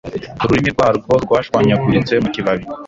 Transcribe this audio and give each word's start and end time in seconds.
ururimi 0.43 0.69
rwarwo 0.75 1.11
rwashwanyaguritse 1.23 2.13
mu 2.23 2.29
kibabi 2.35 2.65